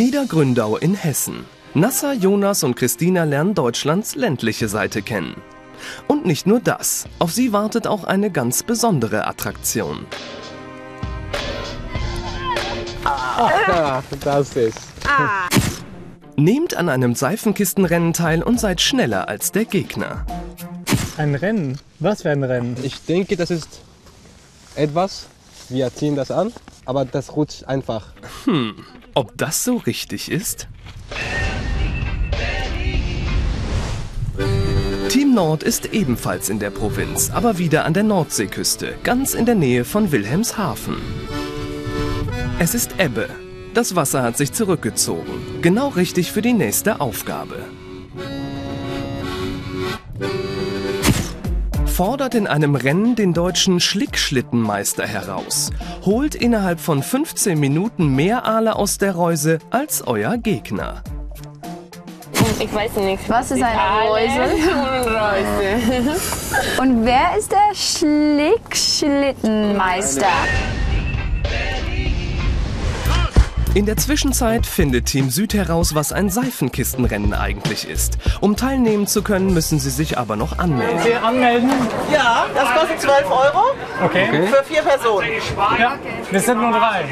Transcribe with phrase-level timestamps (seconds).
[0.00, 1.44] Niedergründau in Hessen.
[1.74, 5.34] Nasser, Jonas und Christina lernen Deutschlands ländliche Seite kennen.
[6.06, 10.06] Und nicht nur das, auf sie wartet auch eine ganz besondere Attraktion.
[13.04, 14.78] Ah, das ist.
[16.34, 20.24] Nehmt an einem Seifenkistenrennen teil und seid schneller als der Gegner.
[21.18, 21.78] Ein Rennen?
[21.98, 22.74] Was für ein Rennen?
[22.82, 23.82] Ich denke, das ist
[24.76, 25.26] etwas.
[25.70, 26.52] Wir ziehen das an,
[26.84, 28.08] aber das rutscht einfach.
[29.14, 30.66] Ob das so richtig ist?
[35.08, 39.54] Team Nord ist ebenfalls in der Provinz, aber wieder an der Nordseeküste, ganz in der
[39.54, 40.96] Nähe von Wilhelmshaven.
[42.58, 43.28] Es ist Ebbe.
[43.72, 45.62] Das Wasser hat sich zurückgezogen.
[45.62, 47.64] Genau richtig für die nächste Aufgabe.
[52.00, 55.70] Fordert in einem Rennen den deutschen Schlickschlittenmeister heraus.
[56.02, 61.02] Holt innerhalb von 15 Minuten mehr Aale aus der Reuse als euer Gegner.
[62.58, 63.28] Ich weiß nicht.
[63.28, 64.40] Was ist eine Reuse?
[65.10, 66.80] Reuse.
[66.80, 70.24] Und wer ist der Schlickschlittenmeister?
[73.72, 78.18] In der Zwischenzeit findet Team Süd heraus, was ein Seifenkistenrennen eigentlich ist.
[78.40, 80.98] Um teilnehmen zu können, müssen sie sich aber noch anmelden.
[81.04, 81.70] Sie anmelden?
[82.12, 83.62] Ja, das kostet 12 Euro
[84.04, 84.48] Okay.
[84.48, 85.28] für vier Personen.
[85.78, 85.96] Ja,
[86.32, 87.04] wir sind nur drei.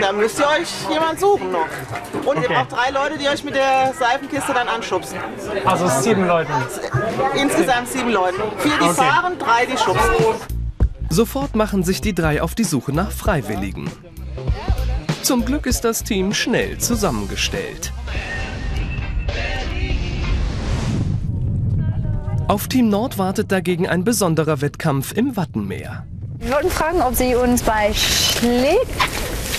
[0.00, 1.66] Da müsst ihr euch jemand suchen noch.
[2.24, 2.42] Und Okay.
[2.42, 5.18] ihr braucht drei Leute, die euch mit der Seifenkiste dann anschubsen.
[5.64, 6.52] Also sieben Leute.
[7.34, 8.36] Insgesamt sieben Leute.
[8.58, 8.94] Vier, die Okay.
[8.94, 10.14] fahren, drei, die schubsen.
[11.10, 13.90] Sofort machen sich die drei auf die Suche nach Freiwilligen.
[15.24, 17.94] Zum Glück ist das Team schnell zusammengestellt.
[22.46, 26.04] Auf Team Nord wartet dagegen ein besonderer Wettkampf im Wattenmeer.
[26.40, 28.86] Wir wollten fragen, ob Sie uns bei Schlick,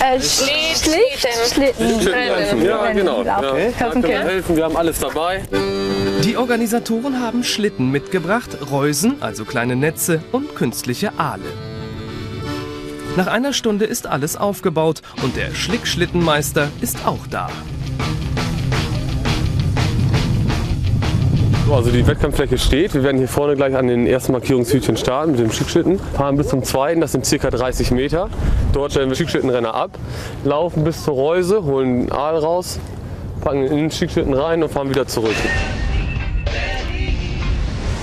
[0.00, 1.16] äh, Schlick,
[1.54, 3.22] Schlitten Ja, genau.
[3.22, 3.40] Ja.
[3.54, 4.26] helfen können wir können.
[4.26, 5.42] helfen, wir haben alles dabei.
[6.24, 11.71] Die Organisatoren haben Schlitten mitgebracht, Reusen, also kleine Netze und künstliche Aale.
[13.14, 17.50] Nach einer Stunde ist alles aufgebaut und der Schlickschlittenmeister ist auch da.
[21.66, 22.94] So, Also die Wettkampffläche steht.
[22.94, 25.98] Wir werden hier vorne gleich an den ersten Markierungshütchen starten mit dem Schickschlitten.
[25.98, 27.50] Fahren bis zum zweiten, das sind ca.
[27.50, 28.30] 30 Meter.
[28.72, 29.90] Dort stellen wir Schickschlittenrenner ab,
[30.44, 32.78] laufen bis zur Reuse, holen einen Aal raus,
[33.42, 35.36] packen in den Schickschlitten rein und fahren wieder zurück.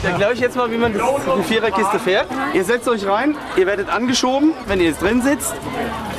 [0.00, 1.02] Ich erkläre euch jetzt mal, wie man das,
[1.38, 2.26] die Viererkiste fährt.
[2.54, 5.54] Ihr setzt euch rein, ihr werdet angeschoben, wenn ihr jetzt drin sitzt,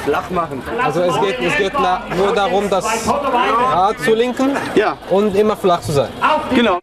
[0.05, 0.61] flach machen.
[0.83, 1.73] Also es geht, es geht
[2.17, 6.09] nur darum, das Rad zu lenken Ja, und immer flach zu sein.
[6.53, 6.77] genau.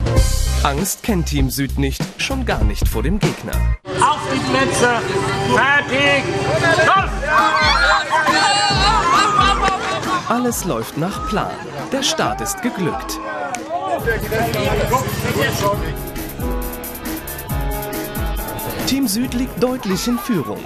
[0.63, 3.53] Angst kennt Team Süd nicht, schon gar nicht vor dem Gegner.
[4.01, 4.89] Auf die Plätze.
[5.55, 6.25] Fertig.
[6.87, 7.11] Los!
[10.29, 11.51] Alles läuft nach Plan.
[11.93, 13.19] Der Start ist geglückt.
[19.07, 20.59] Team Süd liegt deutlich in Führung.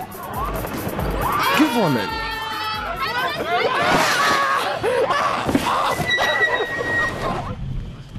[1.59, 2.09] Gewonnen.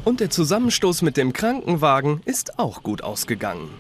[0.05, 3.71] Und der Zusammenstoß mit dem Krankenwagen ist auch gut ausgegangen.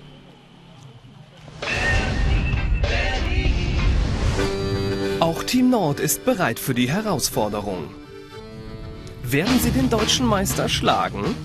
[5.19, 7.93] Auch Team Nord ist bereit für die Herausforderung.
[9.21, 11.35] Werden sie den deutschen Meister schlagen?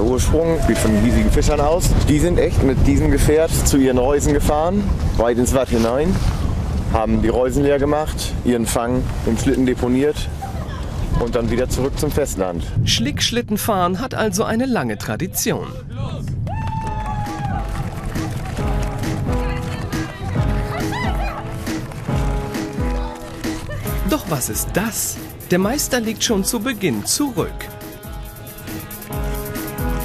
[0.00, 1.90] Der Ursprung geht von den hiesigen Fischern aus.
[2.08, 4.82] Die sind echt mit diesem Gefährt zu ihren Reusen gefahren,
[5.18, 6.16] weit ins Watt hinein,
[6.90, 10.16] haben die Reusen leer gemacht, ihren Fang im Schlitten deponiert
[11.22, 12.64] und dann wieder zurück zum Festland.
[12.86, 15.66] Schlickschlittenfahren hat also eine lange Tradition.
[24.08, 25.18] Doch was ist das?
[25.50, 27.52] Der Meister liegt schon zu Beginn zurück.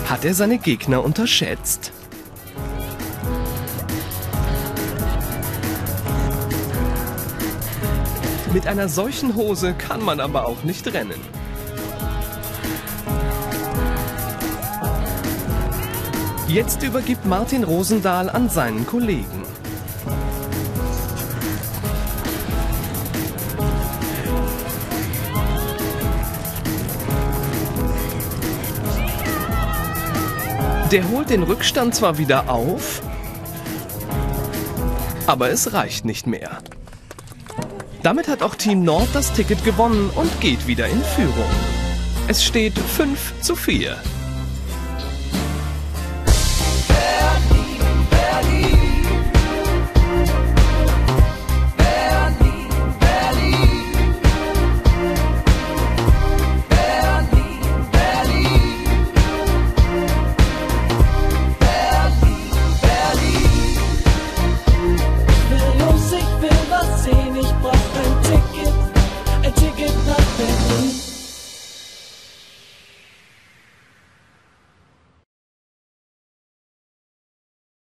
[0.05, 1.91] Hat er seine Gegner unterschätzt?
[8.53, 11.19] Mit einer solchen Hose kann man aber auch nicht rennen.
[16.47, 19.43] Jetzt übergibt Martin Rosendahl an seinen Kollegen.
[30.95, 33.01] Der holt den Rückstand zwar wieder auf,
[35.27, 36.59] aber es reicht nicht mehr.
[38.01, 41.49] Damit hat auch Team Nord das Ticket gewonnen und geht wieder in Führung.
[42.29, 43.97] Es steht 5 zu 4.